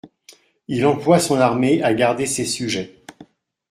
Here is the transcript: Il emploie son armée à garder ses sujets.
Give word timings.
Il 0.67 0.83
emploie 0.87 1.19
son 1.19 1.35
armée 1.35 1.83
à 1.83 1.93
garder 1.93 2.25
ses 2.25 2.45
sujets. 2.45 3.03